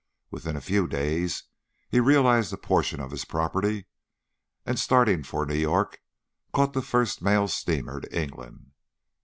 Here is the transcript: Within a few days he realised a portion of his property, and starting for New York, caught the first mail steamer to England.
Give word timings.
Within 0.31 0.55
a 0.55 0.61
few 0.61 0.87
days 0.87 1.43
he 1.87 1.99
realised 1.99 2.51
a 2.51 2.57
portion 2.57 2.99
of 2.99 3.11
his 3.11 3.23
property, 3.23 3.85
and 4.65 4.79
starting 4.79 5.21
for 5.21 5.45
New 5.45 5.53
York, 5.53 6.01
caught 6.55 6.73
the 6.73 6.81
first 6.81 7.21
mail 7.21 7.47
steamer 7.47 8.01
to 8.01 8.19
England. 8.19 8.71